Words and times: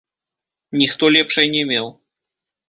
Ніхто 0.81 1.09
лепшай 1.17 1.53
не 1.57 1.63
меў. 1.73 1.93